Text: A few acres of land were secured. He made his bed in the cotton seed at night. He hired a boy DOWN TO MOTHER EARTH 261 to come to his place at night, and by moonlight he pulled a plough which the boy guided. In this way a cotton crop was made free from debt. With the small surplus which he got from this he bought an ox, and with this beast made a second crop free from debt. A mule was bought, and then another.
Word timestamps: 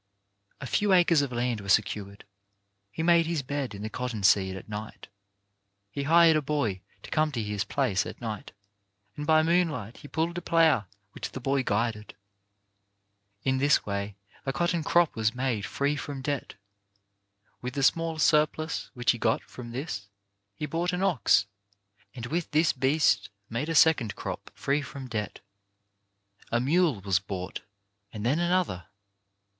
A 0.59 0.65
few 0.65 0.93
acres 0.93 1.21
of 1.21 1.31
land 1.31 1.61
were 1.61 1.69
secured. 1.69 2.23
He 2.89 3.03
made 3.03 3.27
his 3.27 3.43
bed 3.43 3.75
in 3.75 3.83
the 3.83 3.89
cotton 3.91 4.23
seed 4.23 4.55
at 4.55 4.67
night. 4.67 5.09
He 5.91 6.01
hired 6.09 6.35
a 6.35 6.41
boy 6.41 6.71
DOWN 6.73 6.73
TO 6.73 6.79
MOTHER 6.79 6.89
EARTH 6.89 7.03
261 7.03 7.03
to 7.03 7.11
come 7.11 7.31
to 7.31 7.51
his 7.51 7.63
place 7.63 8.05
at 8.07 8.19
night, 8.19 8.51
and 9.15 9.27
by 9.27 9.43
moonlight 9.43 9.97
he 9.97 10.07
pulled 10.07 10.39
a 10.39 10.41
plough 10.41 10.85
which 11.11 11.33
the 11.33 11.39
boy 11.39 11.61
guided. 11.61 12.15
In 13.43 13.59
this 13.59 13.85
way 13.85 14.15
a 14.43 14.51
cotton 14.51 14.83
crop 14.83 15.15
was 15.15 15.35
made 15.35 15.67
free 15.67 15.95
from 15.95 16.23
debt. 16.23 16.55
With 17.61 17.75
the 17.75 17.83
small 17.83 18.17
surplus 18.17 18.89
which 18.95 19.11
he 19.11 19.19
got 19.19 19.43
from 19.43 19.71
this 19.71 20.07
he 20.55 20.65
bought 20.65 20.93
an 20.93 21.03
ox, 21.03 21.45
and 22.15 22.25
with 22.25 22.49
this 22.49 22.73
beast 22.73 23.29
made 23.51 23.69
a 23.69 23.75
second 23.75 24.15
crop 24.15 24.49
free 24.55 24.81
from 24.81 25.07
debt. 25.07 25.41
A 26.51 26.59
mule 26.59 27.01
was 27.01 27.19
bought, 27.19 27.59
and 28.11 28.25
then 28.25 28.39
another. 28.39 28.87